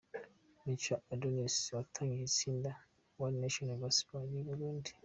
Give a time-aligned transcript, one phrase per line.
[0.63, 2.71] Muco Adonis watangije itsinda
[3.25, 4.91] One Nation Gospel ry'i Burundi.